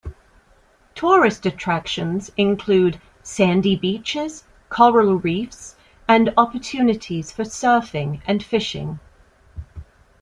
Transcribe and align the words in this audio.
Tourist 0.95 1.45
attractions 1.45 2.31
include 2.35 2.99
sandy 3.21 3.75
beaches, 3.75 4.45
coral 4.67 5.17
reefs, 5.19 5.75
and 6.07 6.33
opportunities 6.37 7.31
for 7.31 7.43
surfing 7.43 8.19
and 8.25 8.41
fishing. 8.43 8.99